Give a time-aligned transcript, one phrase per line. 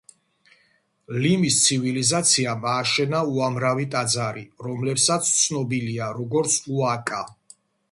[1.23, 7.25] ლიმის ცივილიზაციამ ააშენა უამრავი ტაძარი, რომლებსაც ცნობილია, როგორც უაკა.